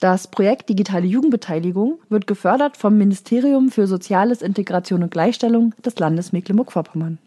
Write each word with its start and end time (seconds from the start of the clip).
Das 0.00 0.28
Projekt 0.28 0.68
Digitale 0.68 1.06
Jugendbeteiligung 1.06 1.98
wird 2.08 2.28
gefördert 2.28 2.76
vom 2.76 2.96
Ministerium 2.96 3.68
für 3.68 3.88
Soziales, 3.88 4.42
Integration 4.42 5.02
und 5.02 5.10
Gleichstellung 5.10 5.74
des 5.84 5.98
Landes 5.98 6.30
Mecklenburg-Vorpommern. 6.30 7.18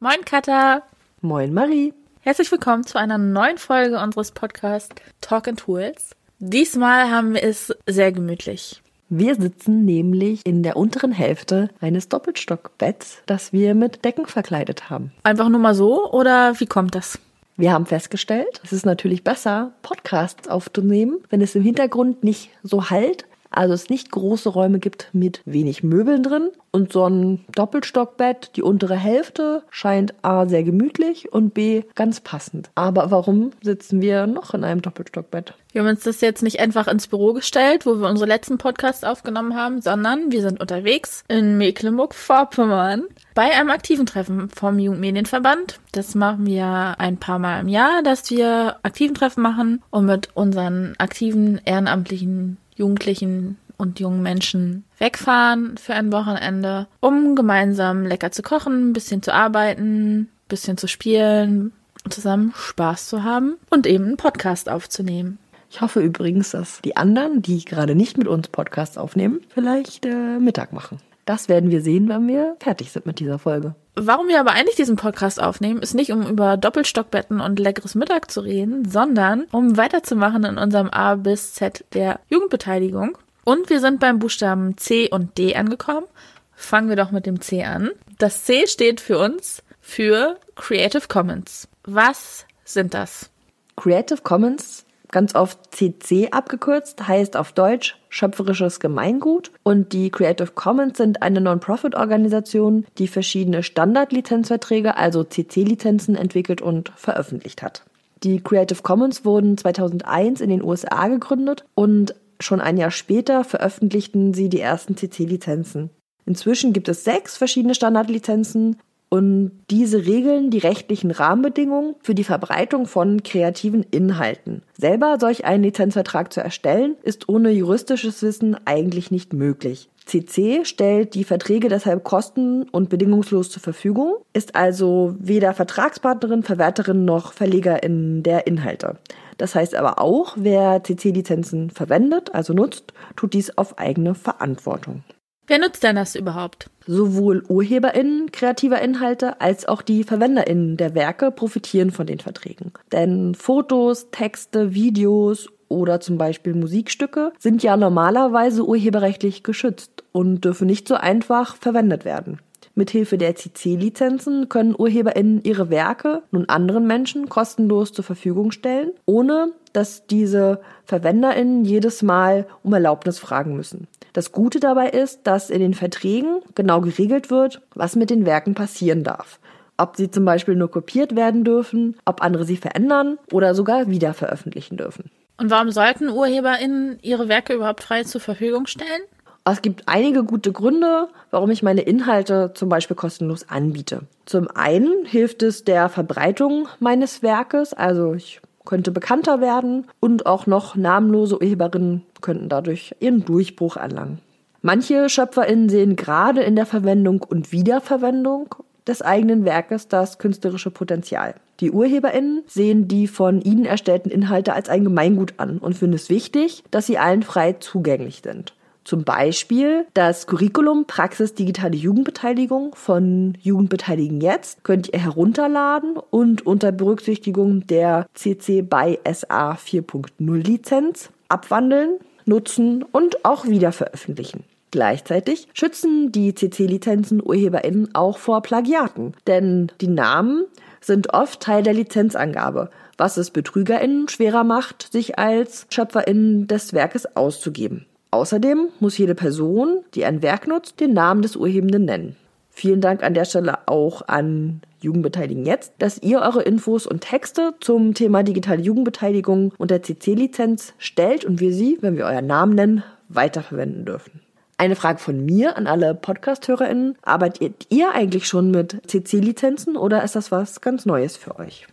Moin 0.00 0.24
Katha. 0.24 0.82
Moin 1.20 1.52
Marie. 1.52 1.92
Herzlich 2.20 2.50
willkommen 2.50 2.84
zu 2.86 2.98
einer 2.98 3.18
neuen 3.18 3.58
Folge 3.58 4.00
unseres 4.00 4.32
Podcasts 4.32 4.94
Talk 5.20 5.48
and 5.48 5.60
Tools. 5.60 6.12
Diesmal 6.38 7.10
haben 7.10 7.34
wir 7.34 7.42
es 7.42 7.74
sehr 7.86 8.12
gemütlich. 8.12 8.80
Wir 9.10 9.34
sitzen 9.34 9.84
nämlich 9.84 10.46
in 10.46 10.62
der 10.62 10.78
unteren 10.78 11.12
Hälfte 11.12 11.68
eines 11.82 12.08
Doppelstockbetts, 12.08 13.18
das 13.26 13.52
wir 13.52 13.74
mit 13.74 14.02
Decken 14.02 14.24
verkleidet 14.24 14.88
haben. 14.88 15.12
Einfach 15.24 15.50
nur 15.50 15.60
mal 15.60 15.74
so 15.74 16.10
oder 16.10 16.58
wie 16.58 16.66
kommt 16.66 16.94
das? 16.94 17.18
Wir 17.58 17.72
haben 17.72 17.86
festgestellt, 17.86 18.60
es 18.64 18.72
ist 18.72 18.84
natürlich 18.84 19.24
besser, 19.24 19.72
Podcasts 19.80 20.46
aufzunehmen, 20.46 21.18
wenn 21.30 21.40
es 21.40 21.54
im 21.54 21.62
Hintergrund 21.62 22.22
nicht 22.22 22.50
so 22.62 22.90
halt, 22.90 23.26
also 23.50 23.74
es 23.74 23.90
nicht 23.90 24.10
große 24.10 24.48
Räume 24.48 24.78
gibt 24.78 25.08
mit 25.12 25.42
wenig 25.44 25.82
Möbeln 25.82 26.22
drin. 26.22 26.50
Und 26.70 26.92
so 26.92 27.06
ein 27.06 27.44
Doppelstockbett, 27.54 28.50
die 28.54 28.62
untere 28.62 28.96
Hälfte, 28.96 29.62
scheint 29.70 30.12
A 30.20 30.46
sehr 30.46 30.62
gemütlich 30.62 31.32
und 31.32 31.54
B 31.54 31.84
ganz 31.94 32.20
passend. 32.20 32.70
Aber 32.74 33.10
warum 33.10 33.52
sitzen 33.62 34.02
wir 34.02 34.26
noch 34.26 34.52
in 34.52 34.62
einem 34.62 34.82
Doppelstockbett? 34.82 35.54
Wir 35.72 35.80
haben 35.80 35.88
uns 35.88 36.04
das 36.04 36.20
jetzt 36.20 36.42
nicht 36.42 36.60
einfach 36.60 36.86
ins 36.88 37.06
Büro 37.06 37.32
gestellt, 37.32 37.86
wo 37.86 37.94
wir 37.94 38.08
unsere 38.08 38.28
letzten 38.28 38.58
Podcasts 38.58 39.04
aufgenommen 39.04 39.56
haben, 39.56 39.80
sondern 39.80 40.30
wir 40.32 40.42
sind 40.42 40.60
unterwegs 40.60 41.24
in 41.28 41.56
Mecklenburg-Vorpommern 41.56 43.04
bei 43.34 43.54
einem 43.54 43.70
aktiven 43.70 44.06
Treffen 44.06 44.50
vom 44.50 44.78
Jugendmedienverband. 44.78 45.80
Das 45.92 46.14
machen 46.14 46.46
wir 46.46 46.96
ein 46.98 47.16
paar 47.16 47.38
Mal 47.38 47.60
im 47.60 47.68
Jahr, 47.68 48.02
dass 48.02 48.30
wir 48.30 48.76
aktiven 48.82 49.14
Treffen 49.14 49.42
machen 49.42 49.82
und 49.90 50.06
mit 50.06 50.28
unseren 50.34 50.94
aktiven 50.98 51.60
ehrenamtlichen 51.64 52.58
Jugendlichen 52.76 53.58
und 53.76 54.00
jungen 54.00 54.22
Menschen 54.22 54.84
wegfahren 54.98 55.76
für 55.76 55.94
ein 55.94 56.12
Wochenende, 56.12 56.86
um 57.00 57.34
gemeinsam 57.34 58.04
lecker 58.04 58.32
zu 58.32 58.42
kochen, 58.42 58.90
ein 58.90 58.92
bisschen 58.92 59.22
zu 59.22 59.34
arbeiten, 59.34 60.20
ein 60.20 60.28
bisschen 60.48 60.78
zu 60.78 60.86
spielen, 60.86 61.72
zusammen 62.08 62.52
Spaß 62.54 63.08
zu 63.08 63.24
haben 63.24 63.56
und 63.70 63.86
eben 63.86 64.04
einen 64.04 64.16
Podcast 64.16 64.68
aufzunehmen. 64.68 65.38
Ich 65.70 65.80
hoffe 65.80 66.00
übrigens, 66.00 66.52
dass 66.52 66.80
die 66.82 66.96
anderen, 66.96 67.42
die 67.42 67.64
gerade 67.64 67.94
nicht 67.94 68.16
mit 68.16 68.28
uns 68.28 68.48
Podcasts 68.48 68.96
aufnehmen, 68.96 69.40
vielleicht 69.48 70.06
äh, 70.06 70.38
Mittag 70.38 70.72
machen. 70.72 71.00
Das 71.26 71.48
werden 71.48 71.70
wir 71.70 71.82
sehen, 71.82 72.08
wenn 72.08 72.26
wir 72.28 72.56
fertig 72.60 72.92
sind 72.92 73.04
mit 73.04 73.18
dieser 73.18 73.38
Folge. 73.38 73.74
Warum 73.96 74.28
wir 74.28 74.38
aber 74.38 74.52
eigentlich 74.52 74.76
diesen 74.76 74.96
Podcast 74.96 75.42
aufnehmen, 75.42 75.82
ist 75.82 75.94
nicht, 75.94 76.12
um 76.12 76.24
über 76.26 76.56
Doppelstockbetten 76.56 77.40
und 77.40 77.58
leckeres 77.58 77.96
Mittag 77.96 78.30
zu 78.30 78.40
reden, 78.40 78.88
sondern 78.88 79.46
um 79.50 79.76
weiterzumachen 79.76 80.44
in 80.44 80.56
unserem 80.56 80.88
A 80.88 81.16
bis 81.16 81.54
Z 81.54 81.84
der 81.94 82.20
Jugendbeteiligung. 82.28 83.18
Und 83.44 83.68
wir 83.70 83.80
sind 83.80 83.98
beim 84.00 84.20
Buchstaben 84.20 84.76
C 84.76 85.08
und 85.10 85.36
D 85.36 85.56
angekommen. 85.56 86.06
Fangen 86.54 86.88
wir 86.88 86.96
doch 86.96 87.10
mit 87.10 87.26
dem 87.26 87.40
C 87.40 87.64
an. 87.64 87.90
Das 88.18 88.44
C 88.44 88.66
steht 88.66 89.00
für 89.00 89.18
uns 89.18 89.62
für 89.80 90.38
Creative 90.54 91.08
Commons. 91.08 91.68
Was 91.84 92.46
sind 92.64 92.94
das? 92.94 93.30
Creative 93.76 94.22
Commons 94.22 94.84
ganz 95.10 95.34
oft 95.34 95.74
CC 95.74 96.30
abgekürzt, 96.30 97.06
heißt 97.06 97.36
auf 97.36 97.52
Deutsch 97.52 97.96
schöpferisches 98.08 98.80
Gemeingut. 98.80 99.50
Und 99.62 99.92
die 99.92 100.10
Creative 100.10 100.52
Commons 100.54 100.98
sind 100.98 101.22
eine 101.22 101.40
Non-Profit-Organisation, 101.40 102.86
die 102.98 103.08
verschiedene 103.08 103.62
Standardlizenzverträge, 103.62 104.96
also 104.96 105.24
CC-Lizenzen, 105.24 106.16
entwickelt 106.16 106.60
und 106.60 106.92
veröffentlicht 106.96 107.62
hat. 107.62 107.84
Die 108.22 108.40
Creative 108.42 108.82
Commons 108.82 109.24
wurden 109.24 109.58
2001 109.58 110.40
in 110.40 110.50
den 110.50 110.62
USA 110.62 111.08
gegründet 111.08 111.64
und 111.74 112.14
schon 112.40 112.60
ein 112.60 112.76
Jahr 112.76 112.90
später 112.90 113.44
veröffentlichten 113.44 114.34
sie 114.34 114.48
die 114.48 114.60
ersten 114.60 114.96
CC-Lizenzen. 114.96 115.90
Inzwischen 116.24 116.72
gibt 116.72 116.88
es 116.88 117.04
sechs 117.04 117.36
verschiedene 117.36 117.74
Standardlizenzen 117.74 118.78
und 119.08 119.52
diese 119.70 120.06
regeln 120.06 120.50
die 120.50 120.58
rechtlichen 120.58 121.10
Rahmenbedingungen 121.10 121.94
für 122.02 122.14
die 122.14 122.24
Verbreitung 122.24 122.86
von 122.86 123.22
kreativen 123.22 123.84
Inhalten. 123.90 124.62
Selber 124.76 125.18
solch 125.20 125.44
einen 125.44 125.62
Lizenzvertrag 125.62 126.32
zu 126.32 126.40
erstellen, 126.40 126.96
ist 127.02 127.28
ohne 127.28 127.50
juristisches 127.50 128.22
Wissen 128.22 128.56
eigentlich 128.64 129.10
nicht 129.10 129.32
möglich. 129.32 129.88
CC 130.06 130.64
stellt 130.64 131.14
die 131.14 131.24
Verträge 131.24 131.68
deshalb 131.68 132.04
kosten- 132.04 132.68
und 132.70 132.88
bedingungslos 132.88 133.50
zur 133.50 133.60
Verfügung, 133.60 134.14
ist 134.32 134.54
also 134.54 135.16
weder 135.18 135.52
Vertragspartnerin, 135.52 136.44
Verwerterin 136.44 137.04
noch 137.04 137.32
Verlegerin 137.32 138.22
der 138.22 138.46
Inhalte. 138.46 138.98
Das 139.36 139.54
heißt 139.54 139.74
aber 139.74 140.00
auch, 140.00 140.34
wer 140.38 140.82
CC-Lizenzen 140.82 141.70
verwendet, 141.70 142.34
also 142.34 142.54
nutzt, 142.54 142.92
tut 143.16 143.34
dies 143.34 143.58
auf 143.58 143.78
eigene 143.78 144.14
Verantwortung. 144.14 145.02
Wer 145.46 145.58
nutzt 145.58 145.82
denn 145.82 145.96
das 145.96 146.16
überhaupt? 146.16 146.70
Sowohl 146.86 147.44
UrheberInnen 147.48 148.32
kreativer 148.32 148.80
Inhalte 148.80 149.40
als 149.40 149.66
auch 149.66 149.82
die 149.82 150.02
VerwenderInnen 150.02 150.76
der 150.76 150.94
Werke 150.94 151.30
profitieren 151.30 151.90
von 151.90 152.06
den 152.06 152.18
Verträgen. 152.18 152.72
Denn 152.92 153.34
Fotos, 153.34 154.10
Texte, 154.10 154.74
Videos 154.74 155.48
oder 155.68 156.00
zum 156.00 156.18
Beispiel 156.18 156.54
Musikstücke 156.54 157.32
sind 157.38 157.62
ja 157.62 157.76
normalerweise 157.76 158.66
urheberrechtlich 158.66 159.42
geschützt 159.42 160.04
und 160.12 160.44
dürfen 160.44 160.66
nicht 160.66 160.88
so 160.88 160.94
einfach 160.94 161.56
verwendet 161.56 162.04
werden. 162.04 162.40
Mithilfe 162.74 163.16
der 163.16 163.34
CC-Lizenzen 163.34 164.50
können 164.50 164.74
UrheberInnen 164.74 165.42
ihre 165.44 165.70
Werke 165.70 166.22
nun 166.30 166.48
anderen 166.48 166.86
Menschen 166.86 167.28
kostenlos 167.28 167.92
zur 167.92 168.04
Verfügung 168.04 168.52
stellen, 168.52 168.92
ohne 169.06 169.52
dass 169.76 170.06
diese 170.06 170.60
VerwenderInnen 170.84 171.64
jedes 171.64 172.02
Mal 172.02 172.46
um 172.62 172.72
Erlaubnis 172.72 173.18
fragen 173.18 173.56
müssen. 173.56 173.86
Das 174.12 174.32
Gute 174.32 174.60
dabei 174.60 174.88
ist, 174.88 175.20
dass 175.24 175.50
in 175.50 175.60
den 175.60 175.74
Verträgen 175.74 176.40
genau 176.54 176.80
geregelt 176.80 177.30
wird, 177.30 177.60
was 177.74 177.96
mit 177.96 178.08
den 178.08 178.24
Werken 178.24 178.54
passieren 178.54 179.04
darf. 179.04 179.38
Ob 179.76 179.96
sie 179.96 180.10
zum 180.10 180.24
Beispiel 180.24 180.56
nur 180.56 180.70
kopiert 180.70 181.14
werden 181.14 181.44
dürfen, 181.44 181.96
ob 182.06 182.22
andere 182.22 182.44
sie 182.44 182.56
verändern 182.56 183.18
oder 183.30 183.54
sogar 183.54 183.90
wieder 183.90 184.14
veröffentlichen 184.14 184.78
dürfen. 184.78 185.10
Und 185.38 185.50
warum 185.50 185.70
sollten 185.70 186.08
UrheberInnen 186.08 186.98
ihre 187.02 187.28
Werke 187.28 187.52
überhaupt 187.52 187.82
frei 187.82 188.04
zur 188.04 188.22
Verfügung 188.22 188.66
stellen? 188.66 189.02
Es 189.44 189.62
gibt 189.62 189.84
einige 189.86 190.24
gute 190.24 190.50
Gründe, 190.50 191.08
warum 191.30 191.50
ich 191.50 191.62
meine 191.62 191.82
Inhalte 191.82 192.52
zum 192.54 192.68
Beispiel 192.68 192.96
kostenlos 192.96 193.48
anbiete. 193.48 194.00
Zum 194.24 194.48
einen 194.54 195.04
hilft 195.04 195.42
es 195.42 195.62
der 195.62 195.88
Verbreitung 195.88 196.66
meines 196.80 197.22
Werkes, 197.22 197.72
also 197.72 198.14
ich 198.14 198.40
könnte 198.66 198.92
bekannter 198.92 199.40
werden 199.40 199.86
und 200.00 200.26
auch 200.26 200.46
noch 200.46 200.76
namenlose 200.76 201.40
Urheberinnen 201.40 202.02
könnten 202.20 202.50
dadurch 202.50 202.94
ihren 203.00 203.24
Durchbruch 203.24 203.78
erlangen. 203.78 204.18
Manche 204.60 205.08
SchöpferInnen 205.08 205.68
sehen 205.68 205.96
gerade 205.96 206.42
in 206.42 206.56
der 206.56 206.66
Verwendung 206.66 207.22
und 207.22 207.52
Wiederverwendung 207.52 208.54
des 208.86 209.00
eigenen 209.00 209.44
Werkes 209.44 209.88
das 209.88 210.18
künstlerische 210.18 210.70
Potenzial. 210.70 211.34
Die 211.60 211.70
UrheberInnen 211.70 212.42
sehen 212.46 212.88
die 212.88 213.06
von 213.06 213.40
ihnen 213.40 213.64
erstellten 213.64 214.10
Inhalte 214.10 214.52
als 214.52 214.68
ein 214.68 214.84
Gemeingut 214.84 215.34
an 215.38 215.58
und 215.58 215.74
finden 215.74 215.94
es 215.94 216.10
wichtig, 216.10 216.62
dass 216.70 216.86
sie 216.86 216.98
allen 216.98 217.22
frei 217.22 217.54
zugänglich 217.54 218.22
sind. 218.22 218.54
Zum 218.86 219.02
Beispiel 219.02 219.84
das 219.94 220.28
Curriculum 220.28 220.84
Praxis 220.86 221.34
Digitale 221.34 221.74
Jugendbeteiligung 221.74 222.76
von 222.76 223.36
Jugendbeteiligen 223.42 224.20
jetzt 224.20 224.62
könnt 224.62 224.92
ihr 224.92 225.00
herunterladen 225.00 225.96
und 225.96 226.46
unter 226.46 226.70
Berücksichtigung 226.70 227.66
der 227.66 228.06
CC 228.14 228.62
BY 228.62 229.00
SA 229.12 229.54
4.0 229.54 230.36
Lizenz 230.36 231.10
abwandeln, 231.28 231.98
nutzen 232.26 232.84
und 232.84 233.24
auch 233.24 233.46
wieder 233.48 233.72
veröffentlichen. 233.72 234.44
Gleichzeitig 234.70 235.48
schützen 235.52 236.12
die 236.12 236.36
CC-Lizenzen 236.36 237.20
UrheberInnen 237.20 237.92
auch 237.96 238.18
vor 238.18 238.40
Plagiaten, 238.42 239.14
denn 239.26 239.72
die 239.80 239.88
Namen 239.88 240.44
sind 240.80 241.12
oft 241.12 241.40
Teil 241.40 241.64
der 241.64 241.74
Lizenzangabe, 241.74 242.70
was 242.96 243.16
es 243.16 243.32
BetrügerInnen 243.32 244.06
schwerer 244.08 244.44
macht, 244.44 244.92
sich 244.92 245.18
als 245.18 245.66
SchöpferInnen 245.70 246.46
des 246.46 246.72
Werkes 246.72 247.16
auszugeben. 247.16 247.86
Außerdem 248.10 248.68
muss 248.80 248.98
jede 248.98 249.14
Person, 249.14 249.80
die 249.94 250.04
ein 250.04 250.22
Werk 250.22 250.46
nutzt, 250.46 250.80
den 250.80 250.92
Namen 250.92 251.22
des 251.22 251.36
Urhebenden 251.36 251.84
nennen. 251.84 252.16
Vielen 252.50 252.80
Dank 252.80 253.02
an 253.02 253.12
der 253.12 253.26
Stelle 253.26 253.58
auch 253.66 254.00
an 254.08 254.62
Jugendbeteiligen 254.80 255.44
jetzt, 255.44 255.74
dass 255.78 256.02
ihr 256.02 256.20
eure 256.20 256.42
Infos 256.42 256.86
und 256.86 257.02
Texte 257.02 257.54
zum 257.60 257.92
Thema 257.92 258.22
digitale 258.22 258.62
Jugendbeteiligung 258.62 259.52
unter 259.58 259.82
CC-Lizenz 259.82 260.72
stellt 260.78 261.26
und 261.26 261.40
wir 261.40 261.52
sie, 261.52 261.76
wenn 261.82 261.98
wir 261.98 262.06
euren 262.06 262.26
Namen 262.26 262.54
nennen, 262.54 262.82
weiterverwenden 263.08 263.84
dürfen. 263.84 264.22
Eine 264.56 264.74
Frage 264.74 265.00
von 265.00 265.22
mir 265.22 265.58
an 265.58 265.66
alle 265.66 265.94
Podcast-HörerInnen. 265.94 266.96
Arbeitet 267.02 267.66
ihr 267.68 267.92
eigentlich 267.92 268.26
schon 268.26 268.50
mit 268.50 268.80
CC-Lizenzen 268.86 269.76
oder 269.76 270.02
ist 270.02 270.16
das 270.16 270.32
was 270.32 270.62
ganz 270.62 270.86
Neues 270.86 271.18
für 271.18 271.38
euch? 271.38 271.66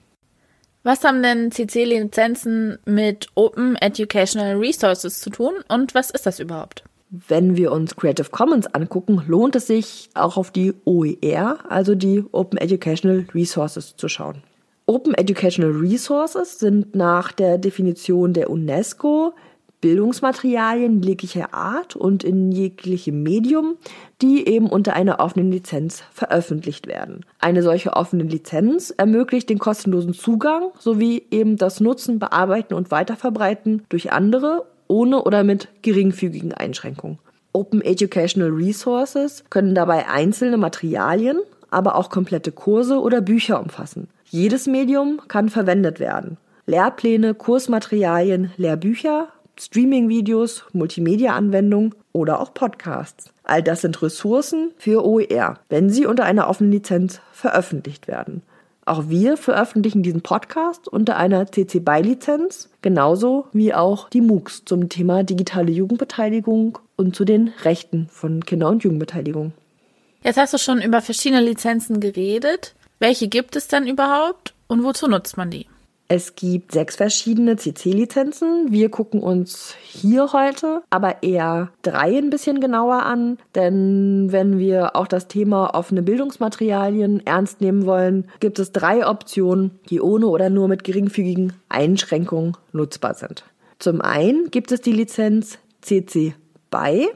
Was 0.85 1.05
haben 1.05 1.23
denn 1.23 1.49
CC-Lizenzen 1.49 2.77
mit 2.85 3.27
Open 3.35 3.77
Educational 3.77 4.57
Resources 4.57 5.21
zu 5.21 5.29
tun 5.29 5.53
und 5.69 5.95
was 5.95 6.09
ist 6.09 6.25
das 6.25 6.41
überhaupt? 6.41 6.83
Wenn 7.09 7.55
wir 7.55 7.71
uns 7.71 7.95
Creative 7.95 8.29
Commons 8.29 8.67
angucken, 8.67 9.23
lohnt 9.25 9.55
es 9.55 9.67
sich 9.67 10.09
auch 10.13 10.35
auf 10.35 10.51
die 10.51 10.73
OER, 10.83 11.59
also 11.69 11.95
die 11.95 12.25
Open 12.33 12.57
Educational 12.57 13.25
Resources, 13.33 13.95
zu 13.95 14.09
schauen. 14.09 14.43
Open 14.85 15.13
Educational 15.13 15.71
Resources 15.71 16.59
sind 16.59 16.93
nach 16.95 17.31
der 17.31 17.57
Definition 17.57 18.33
der 18.33 18.49
UNESCO 18.49 19.33
Bildungsmaterialien 19.83 21.03
jeglicher 21.03 21.53
Art 21.53 21.97
und 21.97 22.23
in 22.23 22.53
jeglichem 22.53 23.21
Medium, 23.21 23.75
die 24.21 24.47
eben 24.47 24.67
unter 24.69 24.93
einer 24.93 25.19
offenen 25.19 25.51
Lizenz 25.51 26.03
veröffentlicht 26.13 26.87
werden. 26.87 27.25
Eine 27.39 27.63
solche 27.63 27.91
offene 27.91 28.23
Lizenz 28.23 28.91
ermöglicht 28.95 29.49
den 29.49 29.59
kostenlosen 29.59 30.13
Zugang 30.13 30.71
sowie 30.79 31.23
eben 31.31 31.57
das 31.57 31.81
Nutzen, 31.81 32.17
Bearbeiten 32.17 32.75
und 32.75 32.91
Weiterverbreiten 32.91 33.83
durch 33.89 34.13
andere 34.13 34.65
ohne 34.87 35.21
oder 35.21 35.43
mit 35.43 35.67
geringfügigen 35.81 36.53
Einschränkungen. 36.53 37.19
Open 37.51 37.81
Educational 37.81 38.51
Resources 38.51 39.43
können 39.49 39.75
dabei 39.75 40.07
einzelne 40.07 40.55
Materialien, 40.55 41.41
aber 41.69 41.95
auch 41.97 42.09
komplette 42.09 42.53
Kurse 42.53 43.01
oder 43.01 43.19
Bücher 43.19 43.61
umfassen. 43.61 44.07
Jedes 44.23 44.65
Medium 44.65 45.19
kann 45.27 45.49
verwendet 45.49 45.99
werden. 45.99 46.37
Lehrpläne, 46.67 47.33
Kursmaterialien, 47.33 48.51
Lehrbücher, 48.55 49.27
Streaming-Videos, 49.59 50.65
Multimedia-Anwendungen 50.73 51.95
oder 52.11 52.39
auch 52.39 52.53
Podcasts. 52.53 53.31
All 53.43 53.61
das 53.61 53.81
sind 53.81 54.01
Ressourcen 54.01 54.71
für 54.77 55.05
OER, 55.05 55.59
wenn 55.69 55.89
sie 55.89 56.05
unter 56.05 56.25
einer 56.25 56.49
offenen 56.49 56.71
Lizenz 56.71 57.21
veröffentlicht 57.31 58.07
werden. 58.07 58.41
Auch 58.85 59.07
wir 59.07 59.37
veröffentlichen 59.37 60.03
diesen 60.03 60.21
Podcast 60.21 60.89
unter 60.89 61.15
einer 61.15 61.49
CC 61.49 61.79
BY-Lizenz, 61.79 62.69
genauso 62.81 63.47
wie 63.53 63.73
auch 63.73 64.09
die 64.09 64.19
MOOCs 64.19 64.65
zum 64.65 64.89
Thema 64.89 65.23
digitale 65.23 65.71
Jugendbeteiligung 65.71 66.79
und 66.97 67.15
zu 67.15 67.23
den 67.23 67.53
Rechten 67.63 68.07
von 68.11 68.45
Kinder- 68.45 68.69
und 68.69 68.83
Jugendbeteiligung. 68.83 69.53
Jetzt 70.21 70.37
hast 70.37 70.53
du 70.53 70.57
schon 70.57 70.81
über 70.81 71.01
verschiedene 71.01 71.41
Lizenzen 71.41 72.01
geredet. 72.01 72.75
Welche 72.99 73.27
gibt 73.29 73.55
es 73.55 73.67
denn 73.67 73.87
überhaupt 73.87 74.53
und 74.67 74.83
wozu 74.83 75.07
nutzt 75.07 75.37
man 75.37 75.49
die? 75.49 75.67
Es 76.15 76.35
gibt 76.35 76.73
sechs 76.73 76.97
verschiedene 76.97 77.55
CC-Lizenzen. 77.55 78.71
Wir 78.71 78.89
gucken 78.89 79.23
uns 79.23 79.73
hier 79.81 80.31
heute 80.31 80.83
aber 80.91 81.23
eher 81.23 81.71
drei 81.81 82.15
ein 82.15 82.29
bisschen 82.29 82.59
genauer 82.59 83.01
an, 83.01 83.39
denn 83.55 84.27
wenn 84.29 84.59
wir 84.59 84.95
auch 84.95 85.07
das 85.07 85.27
Thema 85.27 85.73
offene 85.73 86.03
Bildungsmaterialien 86.03 87.25
ernst 87.25 87.61
nehmen 87.61 87.87
wollen, 87.87 88.27
gibt 88.39 88.59
es 88.59 88.71
drei 88.71 89.07
Optionen, 89.07 89.79
die 89.89 90.01
ohne 90.01 90.27
oder 90.27 90.51
nur 90.51 90.67
mit 90.67 90.83
geringfügigen 90.83 91.53
Einschränkungen 91.67 92.57
nutzbar 92.73 93.15
sind. 93.15 93.43
Zum 93.79 93.99
einen 93.99 94.51
gibt 94.51 94.71
es 94.71 94.81
die 94.81 94.93
Lizenz 94.93 95.57
CC 95.81 96.35
BY. 96.69 97.09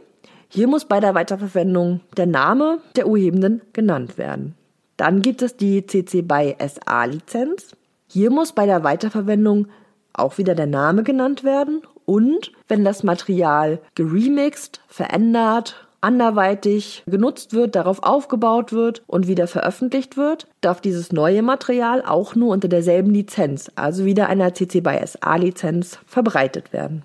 Hier 0.48 0.68
muss 0.68 0.86
bei 0.86 1.00
der 1.00 1.14
Weiterverwendung 1.14 2.00
der 2.18 2.26
Name 2.26 2.80
der 2.96 3.08
Urhebenden 3.08 3.62
genannt 3.74 4.18
werden. 4.18 4.56
Dann 4.98 5.22
gibt 5.22 5.44
es 5.44 5.56
die 5.56 5.86
CC 5.86 6.24
BY 6.24 6.56
SA 6.68 7.06
Lizenz. 7.06 7.77
Hier 8.08 8.32
muss 8.32 8.54
bei 8.54 8.66
der 8.66 8.84
Weiterverwendung 8.84 9.68
auch 10.14 10.38
wieder 10.38 10.56
der 10.56 10.66
Name 10.66 11.04
genannt 11.04 11.44
werden 11.44 11.82
und 12.06 12.54
wenn 12.68 12.86
das 12.86 13.04
Material 13.04 13.80
geremixed, 13.96 14.82
verändert, 14.88 15.88
anderweitig 16.00 17.04
genutzt 17.06 17.54
wird, 17.54 17.76
darauf 17.76 18.02
aufgebaut 18.04 18.72
wird 18.72 19.04
und 19.08 19.28
wieder 19.28 19.48
veröffentlicht 19.48 20.16
wird, 20.16 20.48
darf 20.62 20.80
dieses 20.80 21.12
neue 21.12 21.42
Material 21.42 22.02
auch 22.02 22.36
nur 22.36 22.54
unter 22.54 22.70
derselben 22.70 23.12
Lizenz, 23.12 23.72
also 23.76 24.06
wieder 24.06 24.30
einer 24.30 24.54
CC 24.54 24.80
by 24.80 25.00
SA 25.06 25.36
Lizenz, 25.36 26.00
verbreitet 26.06 26.72
werden. 26.72 27.04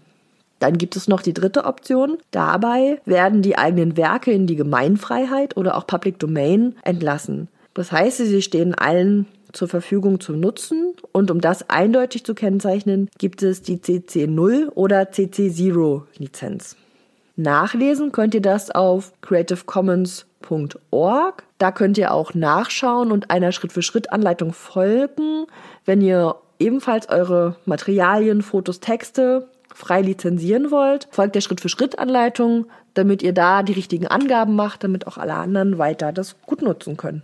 Dann 0.61 0.79
gibt 0.79 0.95
es 0.95 1.09
noch 1.09 1.23
die 1.23 1.35
dritte 1.35 1.65
Option. 1.65 2.19
Dabei 2.31 3.01
werden 3.05 3.43
die 3.43 3.59
eigenen 3.59 3.97
Werke 3.97 4.31
in 4.31 4.47
die 4.47 4.55
Gemeinfreiheit 4.55 5.57
oder 5.57 5.77
auch 5.77 5.89
Public 5.89 6.21
Domain 6.21 6.77
entlassen. 6.85 7.49
Das 7.75 7.91
heißt, 7.91 8.19
sie 8.19 8.43
stehen 8.43 8.73
allen 8.73 9.27
zur 9.53 9.69
Verfügung 9.69 10.19
zum 10.21 10.41
Nutzen 10.41 10.95
und 11.13 11.31
um 11.31 11.41
das 11.41 11.71
eindeutig 11.71 12.25
zu 12.25 12.35
kennzeichnen, 12.35 13.09
gibt 13.19 13.43
es 13.43 13.63
die 13.63 13.79
CC0 13.79 14.71
oder 14.71 15.03
CC0 15.03 16.03
Lizenz. 16.19 16.77
Nachlesen 17.37 18.11
könnt 18.13 18.35
ihr 18.35 18.43
das 18.43 18.71
auf 18.71 19.13
creativecommons.org. 19.23 21.45
Da 21.59 21.73
könnt 21.73 21.99
ihr 21.99 22.13
auch 22.13 22.35
nachschauen 22.35 23.11
und 23.11 23.31
einer 23.31 23.53
Schritt-für-Schritt-Anleitung 23.53 24.53
folgen, 24.53 25.47
wenn 25.85 26.03
ihr 26.03 26.37
ebenfalls 26.59 27.09
eure 27.09 27.57
Materialien, 27.65 28.43
Fotos, 28.43 28.81
Texte 28.81 29.49
frei 29.75 30.03
lizenzieren 30.03 30.71
wollt. 30.71 31.09
Folgt 31.11 31.35
der 31.35 31.41
Schritt-für-Schritt-Anleitung, 31.41 32.67
damit 32.95 33.23
ihr 33.23 33.33
da 33.33 33.63
die 33.63 33.73
richtigen 33.73 34.07
Angaben 34.07 34.55
macht, 34.55 34.85
damit 34.85 35.07
auch 35.07 35.17
alle 35.17 35.35
anderen 35.35 35.79
weiter 35.79 36.13
das 36.13 36.37
gut 36.43 36.63
nutzen 36.63 36.97
können. 36.97 37.23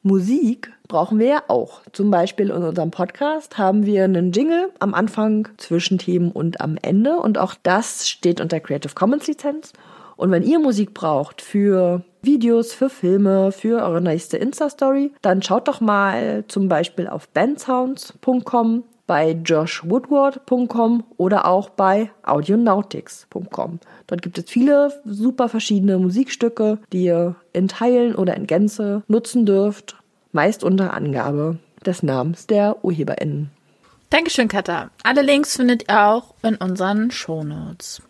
Musik 0.06 0.72
brauchen 0.86 1.18
wir 1.18 1.26
ja 1.26 1.42
auch. 1.48 1.80
Zum 1.92 2.12
Beispiel 2.12 2.50
in 2.50 2.62
unserem 2.62 2.92
Podcast 2.92 3.58
haben 3.58 3.86
wir 3.86 4.04
einen 4.04 4.30
Jingle 4.30 4.70
am 4.78 4.94
Anfang, 4.94 5.48
Zwischenthemen 5.56 6.30
und 6.30 6.60
am 6.60 6.78
Ende. 6.80 7.16
Und 7.16 7.38
auch 7.38 7.56
das 7.60 8.08
steht 8.08 8.40
unter 8.40 8.60
Creative 8.60 8.94
Commons 8.94 9.26
Lizenz. 9.26 9.72
Und 10.14 10.30
wenn 10.30 10.44
ihr 10.44 10.60
Musik 10.60 10.94
braucht 10.94 11.42
für 11.42 12.04
Videos, 12.22 12.72
für 12.72 12.88
Filme, 12.88 13.50
für 13.50 13.82
eure 13.82 14.00
nächste 14.00 14.36
Insta-Story, 14.36 15.12
dann 15.22 15.42
schaut 15.42 15.66
doch 15.66 15.80
mal 15.80 16.44
zum 16.46 16.68
Beispiel 16.68 17.08
auf 17.08 17.28
bandsounds.com, 17.30 18.84
bei 19.06 19.30
joshwoodward.com 19.30 21.04
oder 21.16 21.46
auch 21.46 21.70
bei 21.70 22.10
audionautics.com. 22.22 23.80
Dort 24.06 24.22
gibt 24.22 24.38
es 24.38 24.44
viele 24.48 24.92
super 25.04 25.48
verschiedene 25.48 25.98
Musikstücke, 25.98 26.78
die 26.92 27.04
ihr 27.04 27.36
in 27.52 27.68
Teilen 27.68 28.14
oder 28.14 28.36
in 28.36 28.46
Gänze 28.46 29.02
nutzen 29.08 29.46
dürft, 29.46 29.96
meist 30.32 30.64
unter 30.64 30.94
Angabe 30.94 31.58
des 31.84 32.02
Namens 32.02 32.46
der 32.46 32.84
UrheberInnen. 32.84 33.50
Dankeschön, 34.10 34.48
Katha. 34.48 34.90
Alle 35.02 35.22
Links 35.22 35.56
findet 35.56 35.88
ihr 35.88 36.06
auch 36.06 36.34
in 36.42 36.56
unseren 36.56 37.10
Shownotes. 37.10 38.02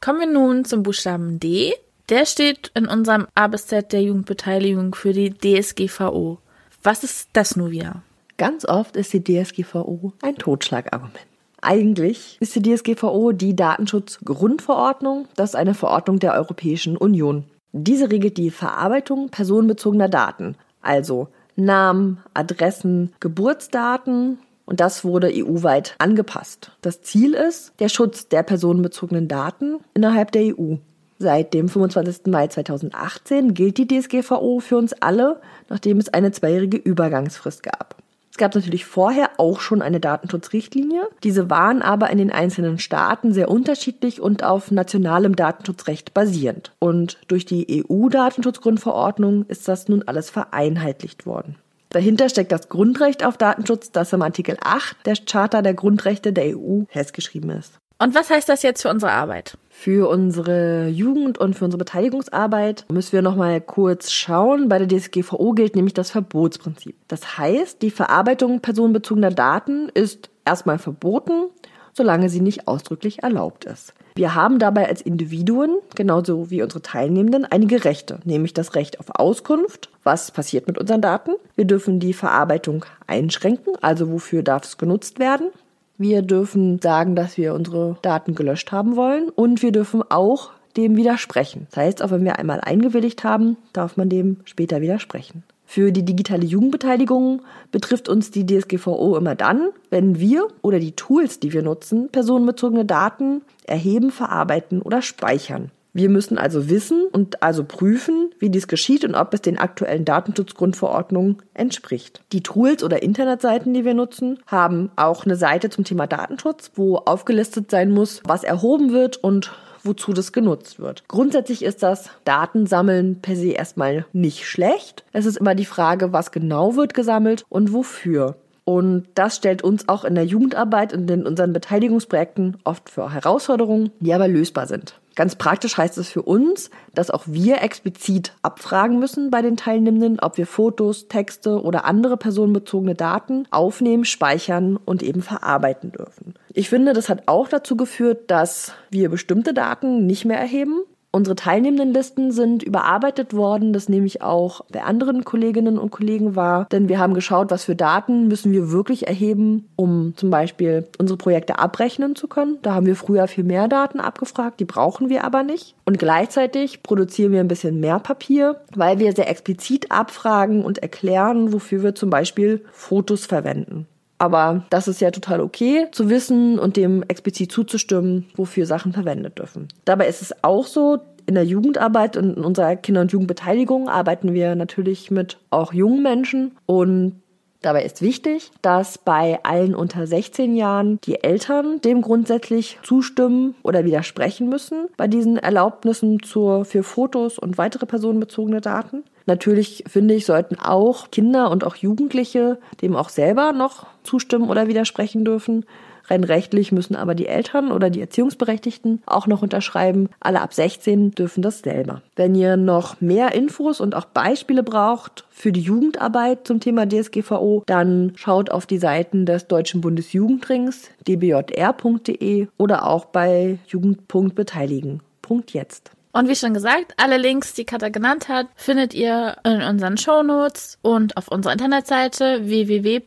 Kommen 0.00 0.20
wir 0.20 0.26
nun 0.26 0.64
zum 0.64 0.82
Buchstaben 0.82 1.40
D. 1.40 1.72
Der 2.08 2.26
steht 2.26 2.70
in 2.74 2.86
unserem 2.86 3.26
A 3.34 3.48
bis 3.48 3.66
Z 3.66 3.92
der 3.92 4.02
Jugendbeteiligung 4.02 4.94
für 4.94 5.12
die 5.12 5.32
DSGVO. 5.32 6.38
Was 6.86 7.02
ist 7.02 7.30
das 7.32 7.56
nun 7.56 7.72
wieder? 7.72 8.02
Ganz 8.36 8.64
oft 8.64 8.94
ist 8.94 9.12
die 9.12 9.24
DSGVO 9.24 10.12
ein 10.22 10.36
Totschlagargument. 10.36 11.18
Eigentlich 11.60 12.36
ist 12.38 12.54
die 12.54 12.62
DSGVO 12.62 13.32
die 13.32 13.56
Datenschutzgrundverordnung. 13.56 15.26
Das 15.34 15.50
ist 15.50 15.54
eine 15.56 15.74
Verordnung 15.74 16.20
der 16.20 16.34
Europäischen 16.34 16.96
Union. 16.96 17.42
Diese 17.72 18.12
regelt 18.12 18.36
die 18.36 18.52
Verarbeitung 18.52 19.30
personenbezogener 19.30 20.08
Daten, 20.08 20.54
also 20.80 21.26
Namen, 21.56 22.22
Adressen, 22.34 23.12
Geburtsdaten. 23.18 24.38
Und 24.64 24.78
das 24.78 25.04
wurde 25.04 25.32
EU-weit 25.34 25.96
angepasst. 25.98 26.70
Das 26.82 27.02
Ziel 27.02 27.34
ist 27.34 27.72
der 27.80 27.88
Schutz 27.88 28.28
der 28.28 28.44
personenbezogenen 28.44 29.26
Daten 29.26 29.78
innerhalb 29.92 30.30
der 30.30 30.56
EU. 30.56 30.76
Seit 31.18 31.54
dem 31.54 31.68
25. 31.68 32.26
Mai 32.26 32.48
2018 32.48 33.54
gilt 33.54 33.78
die 33.78 33.88
DSGVO 33.88 34.60
für 34.60 34.76
uns 34.76 34.92
alle, 34.92 35.40
nachdem 35.68 35.98
es 35.98 36.12
eine 36.12 36.30
zweijährige 36.30 36.76
Übergangsfrist 36.76 37.62
gab. 37.62 37.96
Es 38.36 38.38
gab 38.38 38.54
natürlich 38.54 38.84
vorher 38.84 39.30
auch 39.38 39.60
schon 39.60 39.80
eine 39.80 39.98
Datenschutzrichtlinie. 39.98 41.08
Diese 41.22 41.48
waren 41.48 41.80
aber 41.80 42.10
in 42.10 42.18
den 42.18 42.30
einzelnen 42.30 42.78
Staaten 42.78 43.32
sehr 43.32 43.50
unterschiedlich 43.50 44.20
und 44.20 44.44
auf 44.44 44.70
nationalem 44.70 45.36
Datenschutzrecht 45.36 46.12
basierend. 46.12 46.72
Und 46.78 47.16
durch 47.28 47.46
die 47.46 47.82
EU-Datenschutzgrundverordnung 47.88 49.46
ist 49.48 49.66
das 49.68 49.88
nun 49.88 50.02
alles 50.02 50.28
vereinheitlicht 50.28 51.24
worden. 51.24 51.56
Dahinter 51.88 52.28
steckt 52.28 52.52
das 52.52 52.68
Grundrecht 52.68 53.24
auf 53.24 53.38
Datenschutz, 53.38 53.90
das 53.90 54.12
im 54.12 54.20
Artikel 54.20 54.58
8 54.60 55.06
der 55.06 55.14
Charta 55.16 55.62
der 55.62 55.72
Grundrechte 55.72 56.34
der 56.34 56.58
EU 56.58 56.82
festgeschrieben 56.90 57.48
ist. 57.48 57.78
Und 57.98 58.14
was 58.14 58.28
heißt 58.28 58.48
das 58.48 58.62
jetzt 58.62 58.82
für 58.82 58.90
unsere 58.90 59.12
Arbeit? 59.12 59.56
Für 59.70 60.10
unsere 60.10 60.88
Jugend- 60.88 61.38
und 61.38 61.54
für 61.54 61.64
unsere 61.64 61.78
Beteiligungsarbeit 61.78 62.84
müssen 62.90 63.12
wir 63.12 63.22
nochmal 63.22 63.60
kurz 63.62 64.10
schauen. 64.10 64.68
Bei 64.68 64.78
der 64.78 64.86
DSGVO 64.86 65.52
gilt 65.52 65.76
nämlich 65.76 65.94
das 65.94 66.10
Verbotsprinzip. 66.10 66.94
Das 67.08 67.38
heißt, 67.38 67.80
die 67.80 67.90
Verarbeitung 67.90 68.60
personenbezogener 68.60 69.30
Daten 69.30 69.88
ist 69.94 70.28
erstmal 70.44 70.78
verboten, 70.78 71.46
solange 71.94 72.28
sie 72.28 72.40
nicht 72.40 72.68
ausdrücklich 72.68 73.22
erlaubt 73.22 73.64
ist. 73.64 73.94
Wir 74.14 74.34
haben 74.34 74.58
dabei 74.58 74.88
als 74.88 75.00
Individuen, 75.00 75.78
genauso 75.94 76.50
wie 76.50 76.62
unsere 76.62 76.82
Teilnehmenden, 76.82 77.46
einige 77.46 77.84
Rechte, 77.84 78.18
nämlich 78.24 78.52
das 78.52 78.74
Recht 78.74 79.00
auf 79.00 79.10
Auskunft, 79.10 79.90
was 80.04 80.30
passiert 80.30 80.66
mit 80.66 80.78
unseren 80.78 81.00
Daten. 81.00 81.32
Wir 81.54 81.64
dürfen 81.64 82.00
die 82.00 82.14
Verarbeitung 82.14 82.84
einschränken, 83.06 83.74
also 83.80 84.10
wofür 84.10 84.42
darf 84.42 84.64
es 84.64 84.78
genutzt 84.78 85.18
werden. 85.18 85.50
Wir 85.98 86.22
dürfen 86.22 86.80
sagen, 86.80 87.16
dass 87.16 87.36
wir 87.38 87.54
unsere 87.54 87.96
Daten 88.02 88.34
gelöscht 88.34 88.70
haben 88.72 88.96
wollen 88.96 89.30
und 89.30 89.62
wir 89.62 89.72
dürfen 89.72 90.02
auch 90.08 90.50
dem 90.76 90.96
widersprechen. 90.96 91.66
Das 91.70 91.78
heißt, 91.78 92.02
auch 92.02 92.10
wenn 92.10 92.24
wir 92.24 92.38
einmal 92.38 92.60
eingewilligt 92.60 93.24
haben, 93.24 93.56
darf 93.72 93.96
man 93.96 94.08
dem 94.08 94.38
später 94.44 94.80
widersprechen. 94.80 95.42
Für 95.64 95.90
die 95.90 96.04
digitale 96.04 96.44
Jugendbeteiligung 96.44 97.42
betrifft 97.72 98.08
uns 98.08 98.30
die 98.30 98.46
DSGVO 98.46 99.16
immer 99.16 99.34
dann, 99.34 99.70
wenn 99.90 100.20
wir 100.20 100.46
oder 100.62 100.78
die 100.78 100.92
Tools, 100.92 101.40
die 101.40 101.52
wir 101.52 101.62
nutzen, 101.62 102.08
personenbezogene 102.10 102.84
Daten 102.84 103.42
erheben, 103.64 104.12
verarbeiten 104.12 104.80
oder 104.80 105.02
speichern. 105.02 105.70
Wir 105.96 106.10
müssen 106.10 106.36
also 106.36 106.68
wissen 106.68 107.06
und 107.10 107.42
also 107.42 107.64
prüfen, 107.64 108.28
wie 108.38 108.50
dies 108.50 108.68
geschieht 108.68 109.02
und 109.02 109.14
ob 109.14 109.32
es 109.32 109.40
den 109.40 109.56
aktuellen 109.56 110.04
Datenschutzgrundverordnungen 110.04 111.38
entspricht. 111.54 112.20
Die 112.32 112.42
Tools 112.42 112.84
oder 112.84 113.02
Internetseiten, 113.02 113.72
die 113.72 113.86
wir 113.86 113.94
nutzen, 113.94 114.38
haben 114.46 114.90
auch 114.96 115.24
eine 115.24 115.36
Seite 115.36 115.70
zum 115.70 115.84
Thema 115.84 116.06
Datenschutz, 116.06 116.72
wo 116.74 116.96
aufgelistet 116.98 117.70
sein 117.70 117.92
muss, 117.92 118.20
was 118.26 118.44
erhoben 118.44 118.92
wird 118.92 119.16
und 119.16 119.52
wozu 119.84 120.12
das 120.12 120.32
genutzt 120.32 120.78
wird. 120.78 121.08
Grundsätzlich 121.08 121.64
ist 121.64 121.82
das 121.82 122.10
Datensammeln 122.24 123.22
per 123.22 123.34
se 123.34 123.52
erstmal 123.52 124.04
nicht 124.12 124.44
schlecht. 124.44 125.02
Es 125.14 125.24
ist 125.24 125.38
immer 125.38 125.54
die 125.54 125.64
Frage, 125.64 126.12
was 126.12 126.30
genau 126.30 126.76
wird 126.76 126.92
gesammelt 126.92 127.46
und 127.48 127.72
wofür. 127.72 128.36
Und 128.64 129.06
das 129.14 129.36
stellt 129.36 129.62
uns 129.62 129.88
auch 129.88 130.04
in 130.04 130.14
der 130.14 130.26
Jugendarbeit 130.26 130.92
und 130.92 131.10
in 131.10 131.24
unseren 131.24 131.54
Beteiligungsprojekten 131.54 132.58
oft 132.64 132.90
für 132.90 133.14
Herausforderungen, 133.14 133.92
die 134.00 134.12
aber 134.12 134.28
lösbar 134.28 134.66
sind. 134.66 135.00
Ganz 135.16 135.34
praktisch 135.34 135.78
heißt 135.78 135.96
es 135.96 136.10
für 136.10 136.22
uns, 136.22 136.70
dass 136.94 137.10
auch 137.10 137.24
wir 137.26 137.62
explizit 137.62 138.34
abfragen 138.42 138.98
müssen 138.98 139.30
bei 139.30 139.40
den 139.40 139.56
Teilnehmenden, 139.56 140.20
ob 140.20 140.36
wir 140.36 140.46
Fotos, 140.46 141.08
Texte 141.08 141.62
oder 141.62 141.86
andere 141.86 142.18
personenbezogene 142.18 142.94
Daten 142.94 143.48
aufnehmen, 143.50 144.04
speichern 144.04 144.76
und 144.76 145.02
eben 145.02 145.22
verarbeiten 145.22 145.90
dürfen. 145.90 146.34
Ich 146.52 146.68
finde, 146.68 146.92
das 146.92 147.08
hat 147.08 147.24
auch 147.26 147.48
dazu 147.48 147.76
geführt, 147.76 148.30
dass 148.30 148.72
wir 148.90 149.08
bestimmte 149.08 149.54
Daten 149.54 150.06
nicht 150.06 150.26
mehr 150.26 150.38
erheben, 150.38 150.82
Unsere 151.16 151.34
Teilnehmendenlisten 151.34 152.30
sind 152.30 152.62
überarbeitet 152.62 153.32
worden. 153.32 153.72
Das 153.72 153.88
nehme 153.88 154.04
ich 154.04 154.20
auch 154.20 154.60
bei 154.70 154.82
anderen 154.82 155.24
Kolleginnen 155.24 155.78
und 155.78 155.90
Kollegen 155.90 156.36
wahr. 156.36 156.66
Denn 156.70 156.90
wir 156.90 156.98
haben 156.98 157.14
geschaut, 157.14 157.50
was 157.50 157.64
für 157.64 157.74
Daten 157.74 158.28
müssen 158.28 158.52
wir 158.52 158.70
wirklich 158.70 159.06
erheben, 159.06 159.66
um 159.76 160.12
zum 160.14 160.28
Beispiel 160.28 160.86
unsere 160.98 161.16
Projekte 161.16 161.58
abrechnen 161.58 162.16
zu 162.16 162.28
können. 162.28 162.58
Da 162.60 162.74
haben 162.74 162.84
wir 162.84 162.96
früher 162.96 163.28
viel 163.28 163.44
mehr 163.44 163.66
Daten 163.66 163.98
abgefragt. 163.98 164.60
Die 164.60 164.66
brauchen 164.66 165.08
wir 165.08 165.24
aber 165.24 165.42
nicht. 165.42 165.74
Und 165.86 165.98
gleichzeitig 165.98 166.82
produzieren 166.82 167.32
wir 167.32 167.40
ein 167.40 167.48
bisschen 167.48 167.80
mehr 167.80 167.98
Papier, 167.98 168.60
weil 168.74 168.98
wir 168.98 169.10
sehr 169.14 169.30
explizit 169.30 169.90
abfragen 169.90 170.66
und 170.66 170.82
erklären, 170.82 171.54
wofür 171.54 171.82
wir 171.82 171.94
zum 171.94 172.10
Beispiel 172.10 172.62
Fotos 172.72 173.24
verwenden. 173.24 173.86
Aber 174.18 174.64
das 174.70 174.88
ist 174.88 175.00
ja 175.00 175.10
total 175.10 175.40
okay 175.40 175.88
zu 175.92 176.08
wissen 176.08 176.58
und 176.58 176.76
dem 176.76 177.02
explizit 177.02 177.52
zuzustimmen, 177.52 178.26
wofür 178.36 178.66
Sachen 178.66 178.92
verwendet 178.92 179.38
dürfen. 179.38 179.68
Dabei 179.84 180.08
ist 180.08 180.22
es 180.22 180.34
auch 180.42 180.66
so, 180.66 181.00
in 181.26 181.34
der 181.34 181.44
Jugendarbeit 181.44 182.16
und 182.16 182.36
in 182.36 182.44
unserer 182.44 182.76
Kinder- 182.76 183.00
und 183.00 183.12
Jugendbeteiligung 183.12 183.88
arbeiten 183.88 184.32
wir 184.32 184.54
natürlich 184.54 185.10
mit 185.10 185.38
auch 185.50 185.72
jungen 185.72 186.02
Menschen 186.02 186.52
und 186.66 187.20
Dabei 187.66 187.82
ist 187.82 188.00
wichtig, 188.00 188.52
dass 188.62 188.96
bei 188.96 189.40
allen 189.42 189.74
unter 189.74 190.06
16 190.06 190.54
Jahren 190.54 191.00
die 191.00 191.24
Eltern 191.24 191.80
dem 191.80 192.00
grundsätzlich 192.00 192.78
zustimmen 192.84 193.56
oder 193.64 193.84
widersprechen 193.84 194.48
müssen 194.48 194.86
bei 194.96 195.08
diesen 195.08 195.36
Erlaubnissen 195.36 196.22
zur, 196.22 196.64
für 196.64 196.84
Fotos 196.84 197.40
und 197.40 197.58
weitere 197.58 197.84
personenbezogene 197.84 198.60
Daten. 198.60 199.02
Natürlich 199.26 199.82
finde 199.88 200.14
ich, 200.14 200.26
sollten 200.26 200.60
auch 200.60 201.10
Kinder 201.10 201.50
und 201.50 201.64
auch 201.64 201.74
Jugendliche 201.74 202.60
dem 202.82 202.94
auch 202.94 203.08
selber 203.08 203.50
noch 203.52 203.86
zustimmen 204.04 204.48
oder 204.48 204.68
widersprechen 204.68 205.24
dürfen. 205.24 205.66
Rein 206.08 206.24
rechtlich 206.24 206.72
müssen 206.72 206.96
aber 206.96 207.14
die 207.14 207.26
Eltern 207.26 207.70
oder 207.72 207.90
die 207.90 208.00
Erziehungsberechtigten 208.00 209.02
auch 209.06 209.26
noch 209.26 209.42
unterschreiben. 209.42 210.08
Alle 210.20 210.40
ab 210.40 210.54
16 210.54 211.10
dürfen 211.12 211.42
das 211.42 211.58
selber. 211.60 212.00
Wenn 212.14 212.34
ihr 212.34 212.56
noch 212.56 212.98
mehr 213.00 213.34
Infos 213.34 213.80
und 213.80 213.94
auch 213.94 214.06
Beispiele 214.06 214.62
braucht 214.62 215.24
für 215.30 215.52
die 215.52 215.60
Jugendarbeit 215.60 216.46
zum 216.46 216.60
Thema 216.60 216.88
DSGVO, 216.88 217.64
dann 217.66 218.12
schaut 218.16 218.50
auf 218.50 218.66
die 218.66 218.78
Seiten 218.78 219.26
des 219.26 219.48
Deutschen 219.48 219.80
Bundesjugendrings 219.80 220.90
dbjr.de 221.06 222.46
oder 222.56 222.86
auch 222.86 223.06
bei 223.06 223.58
jugend.beteiligen.jetzt. 223.68 225.95
Und 226.16 226.28
wie 226.28 226.34
schon 226.34 226.54
gesagt, 226.54 226.94
alle 226.96 227.18
Links, 227.18 227.52
die 227.52 227.66
Katha 227.66 227.90
genannt 227.90 228.30
hat, 228.30 228.46
findet 228.54 228.94
ihr 228.94 229.36
in 229.44 229.60
unseren 229.60 229.98
Shownotes 229.98 230.78
und 230.80 231.14
auf 231.18 231.28
unserer 231.28 231.52
Internetseite 231.52 232.48
www.jmmv.de 232.48 233.02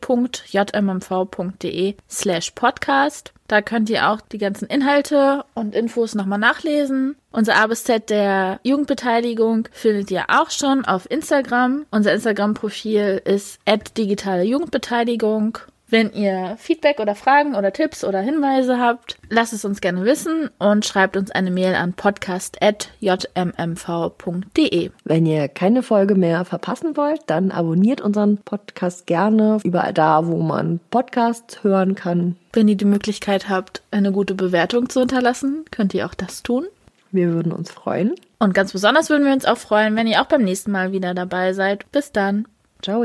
slash 2.08 2.52
podcast. 2.52 3.32
Da 3.48 3.62
könnt 3.62 3.90
ihr 3.90 4.08
auch 4.08 4.20
die 4.20 4.38
ganzen 4.38 4.68
Inhalte 4.68 5.44
und 5.54 5.74
Infos 5.74 6.14
nochmal 6.14 6.38
nachlesen. 6.38 7.16
Unser 7.32 7.56
A 7.56 7.66
bis 7.66 7.82
Z 7.82 8.10
der 8.10 8.60
Jugendbeteiligung 8.62 9.66
findet 9.72 10.12
ihr 10.12 10.26
auch 10.28 10.50
schon 10.50 10.84
auf 10.84 11.10
Instagram. 11.10 11.86
Unser 11.90 12.12
Instagram-Profil 12.14 13.22
ist 13.24 13.58
digitale 13.96 14.44
Jugendbeteiligung. 14.44 15.58
Wenn 15.90 16.12
ihr 16.12 16.56
Feedback 16.58 17.00
oder 17.00 17.16
Fragen 17.16 17.56
oder 17.56 17.72
Tipps 17.72 18.04
oder 18.04 18.20
Hinweise 18.20 18.78
habt, 18.78 19.18
lasst 19.28 19.52
es 19.52 19.64
uns 19.64 19.80
gerne 19.80 20.04
wissen 20.04 20.48
und 20.58 20.86
schreibt 20.86 21.16
uns 21.16 21.32
eine 21.32 21.50
Mail 21.50 21.74
an 21.74 21.94
podcast.jmmv.de. 21.94 24.90
Wenn 25.04 25.26
ihr 25.26 25.48
keine 25.48 25.82
Folge 25.82 26.14
mehr 26.14 26.44
verpassen 26.44 26.96
wollt, 26.96 27.22
dann 27.26 27.50
abonniert 27.50 28.00
unseren 28.00 28.38
Podcast 28.38 29.06
gerne 29.06 29.58
überall 29.64 29.92
da, 29.92 30.28
wo 30.28 30.38
man 30.38 30.78
Podcasts 30.90 31.64
hören 31.64 31.96
kann. 31.96 32.36
Wenn 32.52 32.68
ihr 32.68 32.76
die 32.76 32.84
Möglichkeit 32.84 33.48
habt, 33.48 33.82
eine 33.90 34.12
gute 34.12 34.36
Bewertung 34.36 34.88
zu 34.88 35.00
hinterlassen, 35.00 35.64
könnt 35.72 35.92
ihr 35.94 36.06
auch 36.06 36.14
das 36.14 36.44
tun. 36.44 36.66
Wir 37.10 37.32
würden 37.32 37.50
uns 37.50 37.72
freuen. 37.72 38.14
Und 38.38 38.54
ganz 38.54 38.70
besonders 38.72 39.10
würden 39.10 39.26
wir 39.26 39.32
uns 39.32 39.44
auch 39.44 39.58
freuen, 39.58 39.96
wenn 39.96 40.06
ihr 40.06 40.22
auch 40.22 40.26
beim 40.26 40.42
nächsten 40.42 40.70
Mal 40.70 40.92
wieder 40.92 41.14
dabei 41.14 41.52
seid. 41.52 41.90
Bis 41.90 42.12
dann. 42.12 42.46
Ciao. 42.80 43.04